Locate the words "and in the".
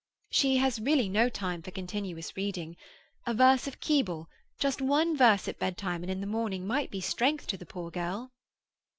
6.01-6.25